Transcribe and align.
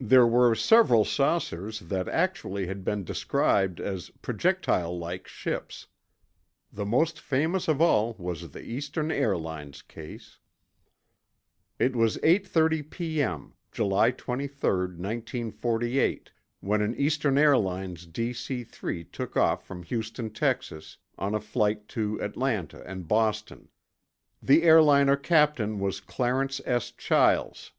There 0.00 0.26
were 0.26 0.56
several 0.56 1.04
saucers 1.04 1.78
that 1.78 2.08
actually 2.08 2.66
had 2.66 2.84
been 2.84 3.04
described 3.04 3.78
as 3.78 4.10
projectile 4.20 4.98
like 4.98 5.28
ships. 5.28 5.86
The 6.72 6.84
most 6.84 7.20
famous 7.20 7.68
of 7.68 7.80
all 7.80 8.14
was 8.18 8.50
the 8.50 8.64
Eastern 8.64 9.12
Airlines 9.12 9.80
case. 9.80 10.40
It 11.78 11.94
was 11.94 12.16
8:30 12.18 12.90
P.M., 12.90 13.52
July 13.70 14.10
23, 14.10 14.50
1948, 14.68 16.32
when 16.58 16.82
an 16.82 16.96
Eastern 16.96 17.38
Airlines 17.38 18.08
DC 18.08 18.66
3 18.66 19.04
took 19.04 19.36
off 19.36 19.64
from 19.64 19.84
Houston, 19.84 20.30
Texas, 20.30 20.96
on 21.16 21.32
a 21.32 21.40
flight 21.40 21.86
to 21.90 22.20
Atlanta 22.20 22.82
and 22.84 23.06
Boston. 23.06 23.68
The 24.42 24.64
airliner 24.64 25.16
captain 25.16 25.78
was 25.78 26.00
Clarence 26.00 26.60
S. 26.64 26.90
Chiles. 26.90 27.70